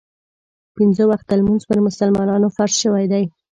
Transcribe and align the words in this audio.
پنځه 0.75 1.03
وخته 1.11 1.33
لمونځ 1.39 1.63
پر 1.69 1.79
مسلمانانو 1.87 2.47
فرض 2.55 2.75
شوی 2.83 3.05
دی. 3.11 3.23